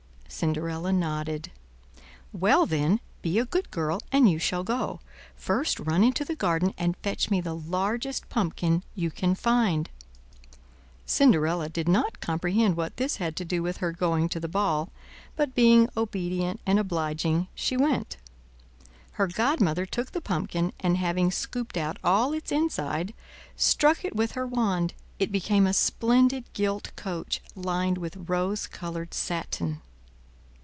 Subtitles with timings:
[0.33, 1.51] Cinderella nodded.
[2.31, 5.01] "Well then, be a good girl, and you shall go.
[5.35, 9.89] First run into the garden and fetch me the largest pumpkin you can find."
[11.05, 14.89] Cinderella did not comprehend what this had to do with her going to the ball,
[15.35, 18.15] but being obedient and obliging, she went.
[19.11, 23.13] Her godmother took the pumpkin, and having scooped out all its inside,
[23.57, 29.13] struck it with her wand; it became a splendid gilt coach, lined with rose colored
[29.13, 29.81] satin.